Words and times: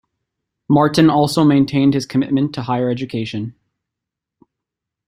Martin 0.67 1.11
also 1.11 1.43
maintained 1.43 1.93
his 1.93 2.07
commitment 2.07 2.55
to 2.55 2.63
higher 2.63 2.89
education. 2.89 3.53